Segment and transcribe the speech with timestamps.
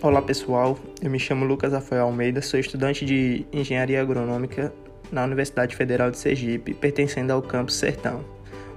[0.00, 4.72] Olá pessoal, eu me chamo Lucas Rafael Almeida, sou estudante de Engenharia Agronômica
[5.10, 8.24] na Universidade Federal de Sergipe, pertencendo ao campus Sertão,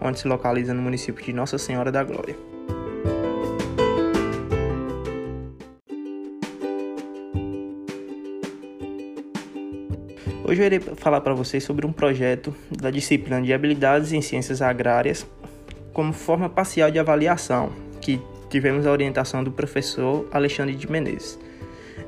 [0.01, 2.35] onde se localiza no município de Nossa Senhora da Glória.
[10.43, 14.59] Hoje eu irei falar para vocês sobre um projeto da disciplina de Habilidades em Ciências
[14.59, 15.23] Agrárias
[15.93, 18.19] como forma parcial de avaliação, que
[18.51, 21.39] tivemos a orientação do professor Alexandre de Menezes.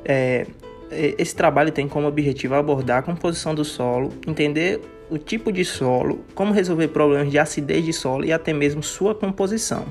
[0.05, 0.45] É,
[0.91, 6.23] esse trabalho tem como objetivo abordar a composição do solo, entender o tipo de solo,
[6.35, 9.85] como resolver problemas de acidez de solo e até mesmo sua composição,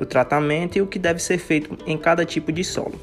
[0.00, 2.94] o tratamento e o que deve ser feito em cada tipo de solo.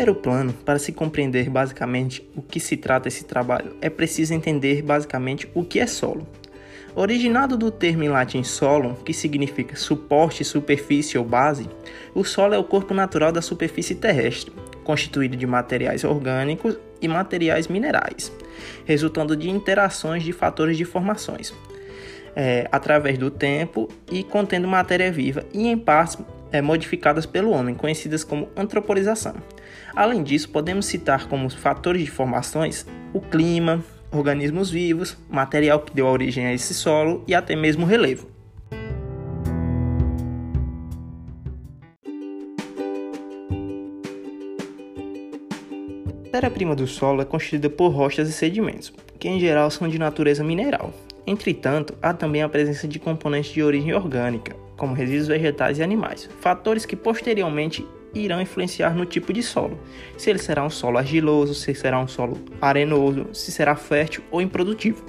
[0.00, 4.80] Primeiro plano, para se compreender basicamente o que se trata esse trabalho, é preciso entender
[4.80, 6.26] basicamente o que é solo.
[6.96, 11.68] Originado do termo em latim solum, que significa suporte, superfície ou base,
[12.14, 14.50] o solo é o corpo natural da superfície terrestre,
[14.84, 18.32] constituído de materiais orgânicos e materiais minerais,
[18.86, 21.52] resultando de interações de fatores de formações,
[22.34, 26.16] é, através do tempo e contendo matéria viva e em partes
[26.52, 29.34] é, modificadas pelo homem, conhecidas como antropolização.
[29.94, 36.06] Além disso, podemos citar como fatores de formações o clima, organismos vivos, material que deu
[36.06, 38.28] origem a esse solo e até mesmo relevo.
[46.30, 49.98] A matéria-prima do solo é constituída por rochas e sedimentos, que em geral são de
[49.98, 50.94] natureza mineral.
[51.26, 56.26] Entretanto, há também a presença de componentes de origem orgânica, como resíduos vegetais e animais,
[56.40, 59.78] fatores que posteriormente irão influenciar no tipo de solo.
[60.16, 64.40] Se ele será um solo argiloso, se será um solo arenoso, se será fértil ou
[64.40, 65.04] improdutivo.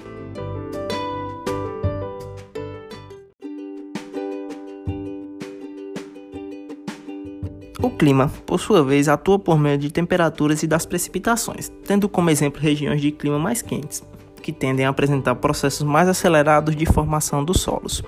[7.82, 12.28] O clima, por sua vez, atua por meio de temperaturas e das precipitações, tendo como
[12.28, 14.04] exemplo regiões de clima mais quentes
[14.42, 18.02] que tendem a apresentar processos mais acelerados de formação dos solos,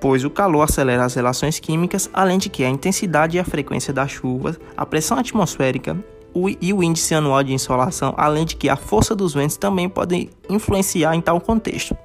[0.00, 3.92] pois o calor acelera as relações químicas, além de que a intensidade e a frequência
[3.92, 5.96] das chuvas, a pressão atmosférica
[6.60, 10.28] e o índice anual de insolação, além de que a força dos ventos também podem
[10.50, 11.96] influenciar em tal contexto.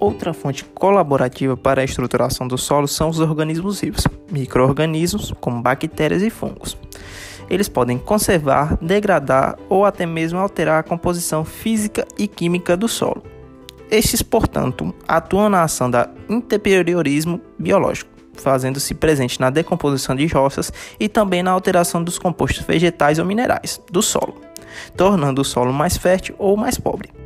[0.00, 6.22] Outra fonte colaborativa para a estruturação do solo são os organismos vivos, microorganismos como bactérias
[6.22, 6.74] e fungos.
[7.50, 13.22] Eles podem conservar, degradar ou até mesmo alterar a composição física e química do solo.
[13.90, 21.10] Estes, portanto, atuam na ação da interiorismo biológico, fazendo-se presente na decomposição de rochas e
[21.10, 24.36] também na alteração dos compostos vegetais ou minerais do solo,
[24.96, 27.19] tornando o solo mais fértil ou mais pobre.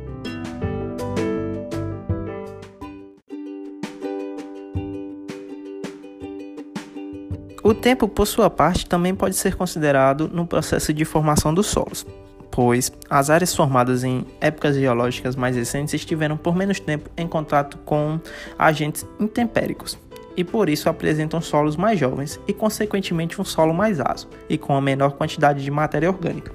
[7.65, 12.05] O tempo, por sua parte, também pode ser considerado no processo de formação dos solos,
[12.51, 17.79] pois as áreas formadas em épocas geológicas mais recentes estiveram por menos tempo em contato
[17.79, 18.19] com
[18.59, 19.97] agentes intempéricos
[20.37, 24.75] e por isso apresentam solos mais jovens e, consequentemente, um solo mais ácido e com
[24.75, 26.53] a menor quantidade de matéria orgânica.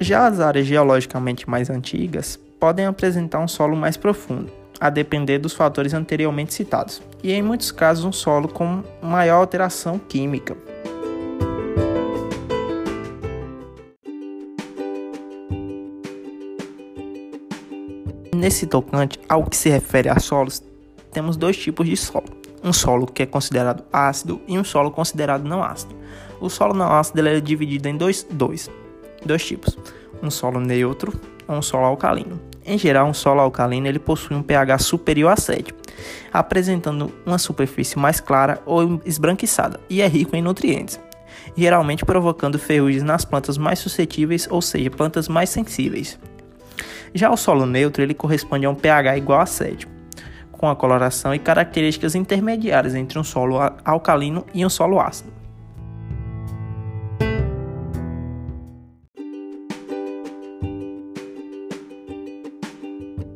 [0.00, 5.52] Já as áreas geologicamente mais antigas podem apresentar um solo mais profundo, a depender dos
[5.52, 10.56] fatores anteriormente citados, e em muitos casos um solo com maior alteração química.
[18.34, 20.62] Nesse tocante ao que se refere a solos,
[21.10, 22.38] temos dois tipos de solo.
[22.62, 25.94] Um solo que é considerado ácido e um solo considerado não ácido.
[26.40, 28.70] O solo não ácido é dividido em dois, dois,
[29.24, 29.76] dois tipos:
[30.22, 31.12] um solo neutro
[31.54, 32.40] um solo alcalino.
[32.64, 35.74] Em geral, um solo alcalino ele possui um pH superior a 7,
[36.32, 41.00] apresentando uma superfície mais clara ou esbranquiçada e é rico em nutrientes,
[41.56, 46.18] geralmente provocando ferrugens nas plantas mais suscetíveis, ou seja, plantas mais sensíveis.
[47.14, 49.88] Já o solo neutro ele corresponde a um pH igual a 7,
[50.52, 55.37] com a coloração e características intermediárias entre um solo alcalino e um solo ácido.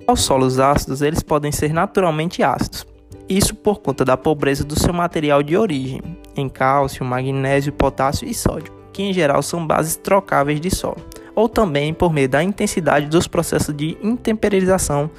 [0.06, 2.86] Os solos ácidos eles podem ser naturalmente ácidos,
[3.28, 6.02] isso por conta da pobreza do seu material de origem,
[6.36, 10.98] em cálcio, magnésio, potássio e sódio, que em geral são bases trocáveis de solo.
[11.34, 15.10] ou também por meio da intensidade dos processos de intemperização,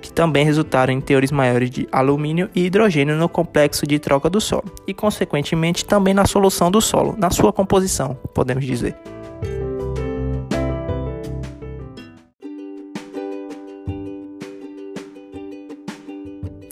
[0.00, 4.40] que também resultaram em teores maiores de alumínio e hidrogênio no complexo de troca do
[4.40, 8.96] solo, e consequentemente também na solução do solo, na sua composição, podemos dizer.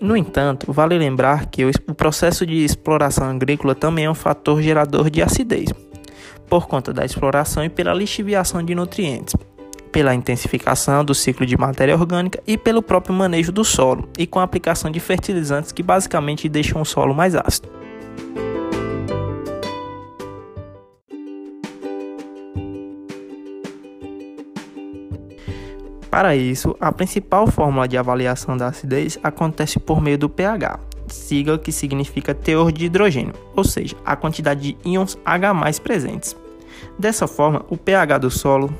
[0.06, 5.10] No entanto, vale lembrar que o processo de exploração agrícola também é um fator gerador
[5.10, 5.74] de acidez,
[6.48, 9.34] por conta da exploração e pela lixiviação de nutrientes,
[9.90, 14.38] pela intensificação do ciclo de matéria orgânica e pelo próprio manejo do solo, e com
[14.38, 17.68] a aplicação de fertilizantes que basicamente deixam o solo mais ácido.
[26.10, 31.58] Para isso, a principal fórmula de avaliação da acidez acontece por meio do pH, sigla
[31.58, 36.36] que significa teor de hidrogênio, ou seja, a quantidade de íons H+ presentes.
[36.98, 38.72] Dessa forma, o pH do solo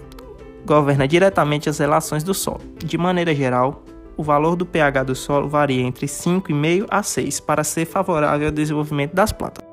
[0.64, 2.60] governa diretamente as relações do solo.
[2.78, 3.82] De maneira geral,
[4.16, 8.52] o valor do pH do solo varia entre 5,5 a 6 para ser favorável ao
[8.52, 9.64] desenvolvimento das plantas.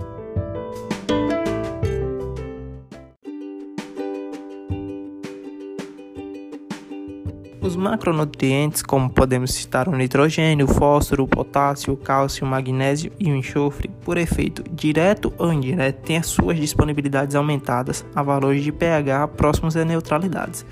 [7.64, 13.10] Os macronutrientes, como podemos citar o nitrogênio, o fósforo, o potássio, o cálcio, o magnésio
[13.18, 18.66] e o enxofre, por efeito direto ou indireto, têm as suas disponibilidades aumentadas a valores
[18.66, 20.66] de pH próximos a neutralidades,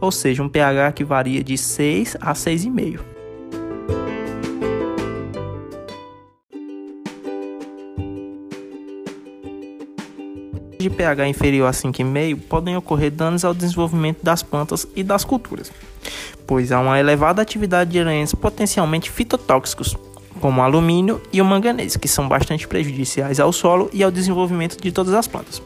[0.00, 3.13] ou seja, um pH que varia de 6 a 6,5.
[10.88, 15.70] De pH inferior a 5,5 podem ocorrer danos ao desenvolvimento das plantas e das culturas
[16.46, 19.96] pois há uma elevada atividade de elementos potencialmente fitotóxicos,
[20.40, 24.80] como o alumínio e o manganês, que são bastante prejudiciais ao solo e ao desenvolvimento
[24.80, 25.62] de todas as plantas.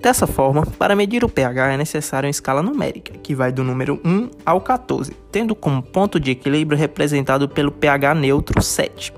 [0.00, 3.98] Dessa forma, para medir o pH é necessário uma escala numérica, que vai do número
[4.04, 9.10] 1 ao 14, tendo como ponto de equilíbrio representado pelo pH neutro 7.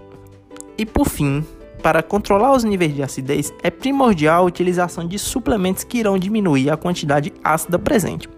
[0.79, 1.45] E por fim,
[1.83, 6.71] para controlar os níveis de acidez, é primordial a utilização de suplementos que irão diminuir
[6.71, 8.29] a quantidade ácida presente.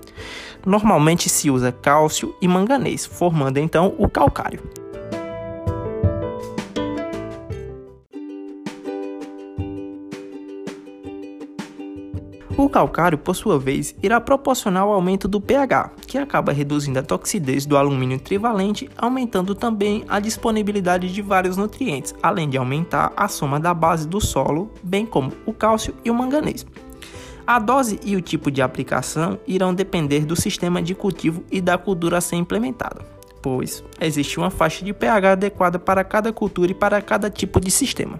[0.65, 4.63] Normalmente se usa cálcio e manganês, formando então o calcário.
[12.59, 17.03] O calcário, por sua vez, irá proporcionar o aumento do pH, que acaba reduzindo a
[17.03, 23.29] toxidez do alumínio trivalente, aumentando também a disponibilidade de vários nutrientes, além de aumentar a
[23.29, 26.65] soma da base do solo, bem como o cálcio e o manganês.
[27.47, 31.77] A dose e o tipo de aplicação irão depender do sistema de cultivo e da
[31.77, 33.05] cultura a ser implementada,
[33.43, 37.71] pois existe uma faixa de pH adequada para cada cultura e para cada tipo de
[37.71, 38.19] sistema.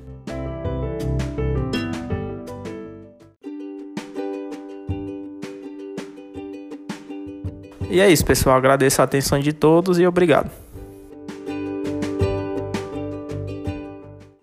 [7.97, 8.59] E é isso, pessoal.
[8.59, 10.51] Agradeço a atenção de todos e obrigado.